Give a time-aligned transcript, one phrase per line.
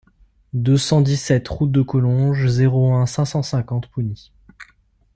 [0.53, 4.33] deux cent dix-sept route de Collonges, zéro un, cinq cent cinquante Pougny